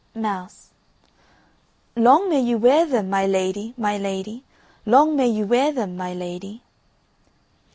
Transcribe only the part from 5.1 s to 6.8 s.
may you wear them, my lady.